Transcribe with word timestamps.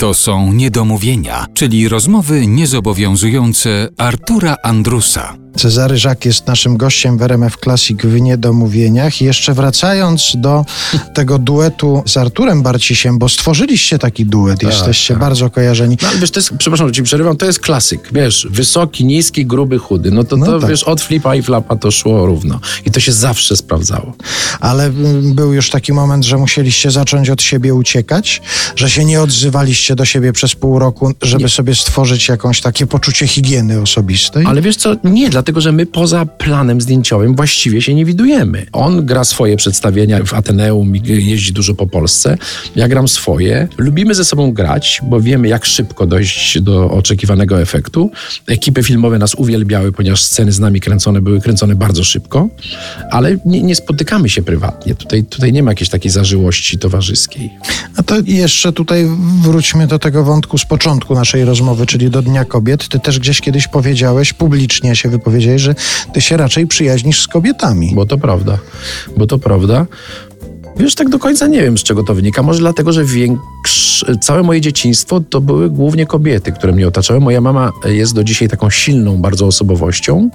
To 0.00 0.14
są 0.14 0.52
niedomówienia, 0.52 1.46
czyli 1.54 1.88
rozmowy 1.88 2.46
niezobowiązujące 2.46 3.88
Artura 3.98 4.56
Andrusa. 4.62 5.36
Cezary 5.56 5.98
Żak 5.98 6.24
jest 6.24 6.46
naszym 6.46 6.76
gościem 6.76 7.18
w 7.18 7.22
RMF 7.22 7.56
Classic 7.56 8.02
w 8.02 8.20
Niedomówieniach. 8.20 9.22
I 9.22 9.24
jeszcze 9.24 9.54
wracając 9.54 10.32
do 10.36 10.64
tego 11.14 11.38
duetu 11.38 12.02
z 12.06 12.16
Arturem 12.16 12.62
Barcisiem, 12.62 13.18
bo 13.18 13.28
stworzyliście 13.28 13.98
taki 13.98 14.26
duet, 14.26 14.62
jesteście 14.62 15.14
tak. 15.14 15.20
bardzo 15.20 15.50
kojarzeni. 15.50 15.98
No 16.02 16.08
ale 16.08 16.18
wiesz, 16.18 16.30
to 16.30 16.40
jest, 16.40 16.50
przepraszam, 16.58 16.88
że 16.88 16.92
ci 16.94 17.02
przerywam, 17.02 17.36
to 17.36 17.46
jest 17.46 17.60
klasyk, 17.60 18.08
wiesz, 18.12 18.48
wysoki, 18.50 19.04
niski, 19.04 19.46
gruby, 19.46 19.78
chudy. 19.78 20.10
No 20.10 20.24
to, 20.24 20.36
No 20.36 20.46
to 20.46 20.60
tak. 20.60 20.70
wiesz, 20.70 20.82
od 20.82 21.00
flipa 21.00 21.34
i 21.34 21.42
flapa 21.42 21.76
to 21.76 21.90
szło 21.90 22.26
równo. 22.26 22.60
I 22.86 22.90
to 22.90 23.00
się 23.00 23.12
zawsze 23.12 23.56
sprawdzało. 23.56 24.14
Ale 24.60 24.84
mm, 24.84 25.34
był 25.34 25.52
już 25.52 25.70
taki 25.70 25.92
moment, 25.92 26.24
że 26.24 26.36
musieliście 26.36 26.90
zacząć 26.90 27.30
od 27.30 27.42
siebie 27.42 27.74
uciekać, 27.74 28.42
że 28.76 28.90
się 28.90 29.04
nie 29.04 29.22
odzywaliście 29.22 29.89
do 29.96 30.04
siebie 30.04 30.32
przez 30.32 30.54
pół 30.54 30.78
roku, 30.78 31.12
żeby 31.22 31.48
sobie 31.48 31.74
stworzyć 31.74 32.28
jakąś 32.28 32.60
takie 32.60 32.86
poczucie 32.86 33.26
higieny 33.26 33.80
osobistej. 33.80 34.44
Ale 34.46 34.62
wiesz 34.62 34.76
co, 34.76 34.96
nie, 35.04 35.30
dlatego 35.30 35.60
że 35.60 35.72
my 35.72 35.86
poza 35.86 36.26
planem 36.26 36.80
zdjęciowym 36.80 37.36
właściwie 37.36 37.82
się 37.82 37.94
nie 37.94 38.04
widujemy. 38.04 38.66
On 38.72 39.06
gra 39.06 39.24
swoje 39.24 39.56
przedstawienia 39.56 40.24
w 40.24 40.34
Ateneum 40.34 40.96
i 40.96 41.02
jeździ 41.26 41.52
dużo 41.52 41.74
po 41.74 41.86
Polsce. 41.86 42.38
Ja 42.76 42.88
gram 42.88 43.08
swoje. 43.08 43.68
Lubimy 43.78 44.14
ze 44.14 44.24
sobą 44.24 44.52
grać, 44.52 45.00
bo 45.02 45.20
wiemy 45.20 45.48
jak 45.48 45.66
szybko 45.66 46.06
dojść 46.06 46.60
do 46.60 46.90
oczekiwanego 46.90 47.60
efektu. 47.60 48.10
Ekipy 48.46 48.82
filmowe 48.82 49.18
nas 49.18 49.34
uwielbiały, 49.34 49.92
ponieważ 49.92 50.22
sceny 50.22 50.52
z 50.52 50.60
nami 50.60 50.80
kręcone 50.80 51.20
były 51.20 51.40
kręcone 51.40 51.74
bardzo 51.74 52.04
szybko, 52.04 52.48
ale 53.10 53.36
nie, 53.44 53.62
nie 53.62 53.74
spotykamy 53.74 54.28
się 54.28 54.42
prywatnie. 54.42 54.94
Tutaj, 54.94 55.24
tutaj 55.24 55.52
nie 55.52 55.62
ma 55.62 55.70
jakiejś 55.70 55.90
takiej 55.90 56.10
zażyłości 56.10 56.78
towarzyskiej. 56.78 57.50
A 57.96 58.02
to 58.02 58.16
jeszcze 58.26 58.72
tutaj 58.72 59.06
wróćmy 59.42 59.79
do 59.86 59.98
tego 59.98 60.24
wątku 60.24 60.58
z 60.58 60.64
początku 60.64 61.14
naszej 61.14 61.44
rozmowy, 61.44 61.86
czyli 61.86 62.10
do 62.10 62.22
Dnia 62.22 62.44
Kobiet. 62.44 62.88
Ty 62.88 63.00
też 63.00 63.18
gdzieś 63.18 63.40
kiedyś 63.40 63.68
powiedziałeś, 63.68 64.32
publicznie 64.32 64.96
się 64.96 65.08
wypowiedziałeś, 65.08 65.62
że 65.62 65.74
ty 66.12 66.20
się 66.20 66.36
raczej 66.36 66.66
przyjaźnisz 66.66 67.22
z 67.22 67.26
kobietami. 67.26 67.92
Bo 67.94 68.06
to 68.06 68.18
prawda. 68.18 68.58
Bo 69.16 69.26
to 69.26 69.38
prawda. 69.38 69.86
Wiesz, 70.76 70.94
tak 70.94 71.08
do 71.08 71.18
końca 71.18 71.46
nie 71.46 71.62
wiem, 71.62 71.78
z 71.78 71.82
czego 71.82 72.02
to 72.02 72.14
wynika. 72.14 72.42
Może 72.42 72.58
dlatego, 72.58 72.92
że 72.92 73.04
większ... 73.04 73.40
całe 74.20 74.42
moje 74.42 74.60
dzieciństwo 74.60 75.20
to 75.30 75.40
były 75.40 75.70
głównie 75.70 76.06
kobiety, 76.06 76.52
które 76.52 76.72
mnie 76.72 76.88
otaczały. 76.88 77.20
Moja 77.20 77.40
mama 77.40 77.72
jest 77.84 78.14
do 78.14 78.24
dzisiaj 78.24 78.48
taką 78.48 78.70
silną 78.70 79.16
bardzo 79.16 79.46
osobowością 79.46 80.30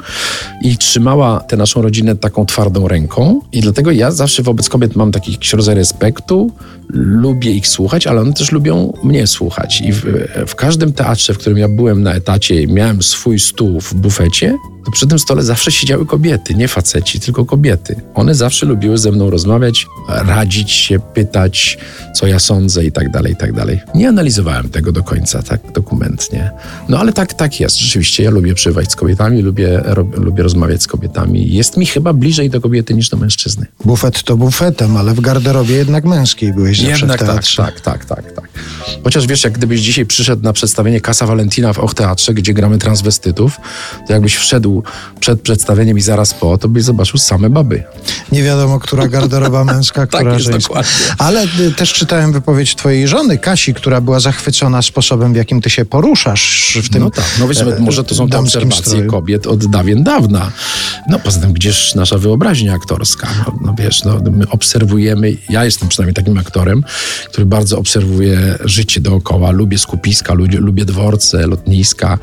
i 0.61 0.77
trzymała 0.77 1.39
tę 1.39 1.57
naszą 1.57 1.81
rodzinę 1.81 2.15
taką 2.15 2.45
twardą 2.45 2.87
ręką. 2.87 3.41
I 3.51 3.61
dlatego 3.61 3.91
ja 3.91 4.11
zawsze 4.11 4.43
wobec 4.43 4.69
kobiet 4.69 4.95
mam 4.95 5.11
taki 5.11 5.37
rodzaj 5.53 5.75
respektu, 5.75 6.51
lubię 6.89 7.51
ich 7.51 7.67
słuchać, 7.67 8.07
ale 8.07 8.21
one 8.21 8.33
też 8.33 8.51
lubią 8.51 8.93
mnie 9.03 9.27
słuchać. 9.27 9.81
I 9.81 9.93
w, 9.93 10.05
w 10.47 10.55
każdym 10.55 10.93
teatrze, 10.93 11.33
w 11.33 11.37
którym 11.37 11.57
ja 11.57 11.67
byłem 11.69 12.03
na 12.03 12.13
etacie 12.13 12.67
miałem 12.67 13.03
swój 13.03 13.39
stół 13.39 13.81
w 13.81 13.93
bufecie, 13.93 14.57
to 14.85 14.91
przy 14.91 15.07
tym 15.07 15.19
stole 15.19 15.43
zawsze 15.43 15.71
siedziały 15.71 16.05
kobiety, 16.05 16.55
nie 16.55 16.67
faceci, 16.67 17.19
tylko 17.19 17.45
kobiety. 17.45 17.95
One 18.13 18.35
zawsze 18.35 18.65
lubiły 18.65 18.97
ze 18.97 19.11
mną 19.11 19.29
rozmawiać, 19.29 19.87
radzić 20.07 20.71
się, 20.71 20.99
pytać, 20.99 21.77
co 22.15 22.27
ja 22.27 22.39
sądzę 22.39 22.85
i 22.85 22.91
tak 22.91 23.11
dalej, 23.11 23.24
i 23.29 23.35
tak 23.35 23.53
dalej. 23.53 23.81
Nie 23.95 24.09
analizowałem 24.09 24.69
tego 24.69 24.91
do 24.91 25.03
końca 25.03 25.43
tak 25.43 25.71
dokumentnie. 25.71 26.51
No 26.89 26.99
ale 26.99 27.13
tak, 27.13 27.33
tak 27.33 27.59
jest. 27.59 27.77
Rzeczywiście 27.79 28.23
ja 28.23 28.29
lubię 28.31 28.55
przebywać 28.55 28.91
z 28.91 28.95
kobietami, 28.95 29.41
lubię, 29.41 29.81
ro, 29.83 30.05
lubię 30.17 30.43
rozmawiać 30.43 30.83
z 30.83 30.87
kobietami. 30.87 31.53
Jest 31.53 31.77
mi 31.77 31.85
chyba 31.85 32.13
bliżej 32.13 32.49
do 32.49 32.61
kobiety 32.61 32.93
niż 32.93 33.09
do 33.09 33.17
mężczyzny. 33.17 33.65
Bufet 33.85 34.23
to 34.23 34.37
bufetem, 34.37 34.97
ale 34.97 35.13
w 35.13 35.21
garderobie 35.21 35.75
jednak 35.75 36.05
męskiej 36.05 36.53
byłeś 36.53 36.77
zawsze 36.77 36.91
Jednak 36.91 37.17
w 37.17 37.25
tak, 37.25 37.29
teatrze. 37.33 37.63
tak, 37.63 37.81
tak, 37.81 38.05
tak, 38.05 38.31
tak. 38.31 38.49
Chociaż 39.03 39.27
wiesz, 39.27 39.43
jak 39.43 39.53
gdybyś 39.53 39.81
dzisiaj 39.81 40.05
przyszedł 40.05 40.43
na 40.43 40.53
przedstawienie 40.53 41.01
Kasa 41.01 41.25
Valentina 41.25 41.73
w 41.73 41.79
Och 41.79 41.93
Teatrze, 41.93 42.33
gdzie 42.33 42.53
gramy 42.53 42.77
transwestytów, 42.77 43.57
to 44.07 44.13
jakbyś 44.13 44.35
wszedł 44.35 44.83
przed 45.19 45.41
przedstawieniem 45.41 45.97
i 45.97 46.01
zaraz 46.01 46.33
po, 46.33 46.57
to 46.57 46.69
byś 46.69 46.83
zobaczył 46.83 47.19
same 47.19 47.49
baby. 47.49 47.83
Nie 48.31 48.43
wiadomo, 48.43 48.79
która 48.79 49.07
garderoba 49.07 49.63
męska, 49.73 50.01
Tak 50.01 50.09
która 50.09 50.33
jest 50.33 50.45
żeńska. 50.45 50.67
dokładnie. 50.67 50.91
Ale 51.17 51.43
y, 51.59 51.71
też 51.71 51.93
czytałem 51.93 52.31
wypowiedź 52.33 52.75
twojej 52.75 53.04
żony, 53.07 53.37
Kasi, 53.37 53.73
która 53.73 54.01
była 54.01 54.19
zachwycona 54.19 54.81
sposobem, 54.81 55.33
w 55.33 55.35
jakim 55.35 55.61
ty 55.61 55.69
się 55.69 55.85
poruszasz 55.85 56.77
w 56.83 56.89
tym 56.89 57.03
No 57.03 57.09
tak, 57.09 57.25
no 57.39 57.47
wiesz, 57.47 57.61
e, 57.61 57.77
może 57.79 58.03
to 58.03 58.15
są 58.15 58.29
te 58.29 58.39
obserwacje 58.39 58.83
stroju. 58.85 59.11
kobiet 59.11 59.47
od 59.47 59.65
dawien 59.65 60.03
dawna. 60.03 60.51
No 61.07 61.19
poza 61.19 61.39
tym, 61.39 61.53
gdzież 61.53 61.95
nasza 61.95 62.17
wyobraźnia 62.17 62.73
aktorska? 62.73 63.27
No, 63.45 63.59
no 63.61 63.75
wiesz, 63.77 64.03
no, 64.03 64.19
my 64.31 64.49
obserwujemy, 64.49 65.37
ja 65.49 65.65
jestem 65.65 65.89
przynajmniej 65.89 66.13
takim 66.13 66.37
aktorem, 66.37 66.83
który 67.29 67.45
bardzo 67.45 67.77
obserwuje 67.77 68.57
życie 68.65 69.01
dookoła, 69.01 69.51
lubię 69.51 69.77
skupiska, 69.77 70.33
lubię, 70.33 70.57
lubię 70.57 70.85
dworce, 70.85 71.47
lotniska, 71.47 72.17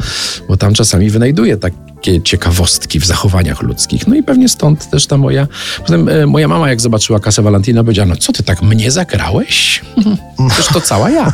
bo 0.49 0.57
tam 0.57 0.75
czasami 0.75 1.11
wynajduję 1.11 1.57
takie 1.57 2.23
ciekawostki 2.23 3.01
w 3.01 3.07
zachowaniach 3.07 3.63
ludzkich. 3.63 4.07
No 4.07 4.15
i 4.15 4.23
pewnie 4.23 4.49
stąd 4.49 4.91
też 4.91 5.07
ta 5.07 5.17
moja... 5.17 5.49
Potem 5.79 6.09
e, 6.09 6.27
moja 6.27 6.49
mama, 6.49 6.69
jak 6.69 6.81
zobaczyła 6.81 7.21
kasę 7.21 7.43
Valentina, 7.43 7.85
powiedziała, 7.85 8.09
no 8.09 8.17
co 8.17 8.33
ty 8.33 8.43
tak 8.43 8.63
mnie 8.63 8.91
zagrałeś? 8.91 9.83
Przecież 10.51 10.73
to 10.73 10.81
cała 10.81 11.11
ja. 11.11 11.33